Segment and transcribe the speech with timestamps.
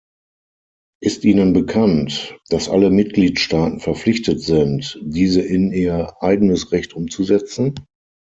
[1.03, 7.75] Ist ihnen bekannt, dass alle Mitgliedstaaten verpflichtet sind, diese in ihr eigenes Recht umzusetzen?